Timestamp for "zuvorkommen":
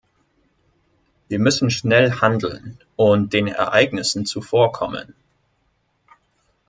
4.25-5.13